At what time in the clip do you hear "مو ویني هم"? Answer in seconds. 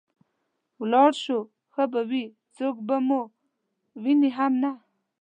3.07-4.53